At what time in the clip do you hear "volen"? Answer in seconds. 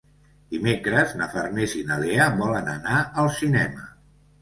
2.43-2.75